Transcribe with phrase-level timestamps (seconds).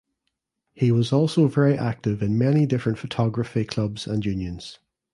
[0.73, 4.79] He was also very active in many different photography clubs and unions.